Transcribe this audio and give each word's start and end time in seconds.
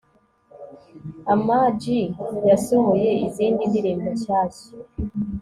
amaji 1.33 1.99
yasohoye 2.49 3.11
izindi 3.27 3.63
ndirimbo 3.69 4.07
nshyashya 4.15 4.69